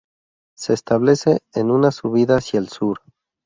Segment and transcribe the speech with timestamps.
[0.57, 3.01] Se establece en una subida hacia el sur.